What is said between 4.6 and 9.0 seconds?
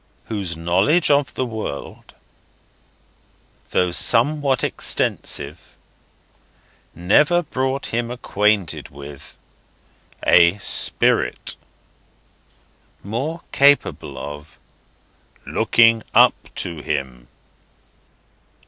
extensive, Never brought him acquainted